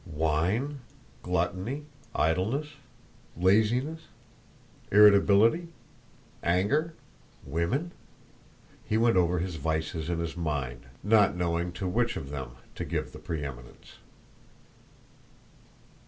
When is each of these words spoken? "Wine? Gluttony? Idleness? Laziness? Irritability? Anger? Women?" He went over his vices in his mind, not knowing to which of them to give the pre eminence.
"Wine? 0.07 0.79
Gluttony? 1.21 1.83
Idleness? 2.15 2.69
Laziness? 3.37 4.07
Irritability? 4.91 5.67
Anger? 6.41 6.95
Women?" 7.45 7.91
He 8.83 8.97
went 8.97 9.15
over 9.15 9.37
his 9.37 9.57
vices 9.57 10.09
in 10.09 10.17
his 10.17 10.35
mind, 10.35 10.87
not 11.03 11.35
knowing 11.35 11.71
to 11.73 11.87
which 11.87 12.17
of 12.17 12.31
them 12.31 12.53
to 12.73 12.83
give 12.83 13.11
the 13.11 13.19
pre 13.19 13.43
eminence. 13.43 13.97